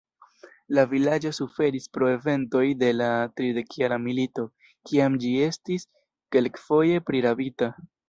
La 0.77 0.85
vilaĝo 0.93 1.31
suferis 1.37 1.85
pro 1.97 2.09
eventoj 2.13 2.63
de 2.85 2.91
la 2.97 3.11
tridekjara 3.41 4.01
milito, 4.09 4.49
kiam 4.91 5.23
ĝi 5.27 5.37
estis 5.53 5.89
kelkfoje 6.35 7.09
prirabita. 7.13 7.75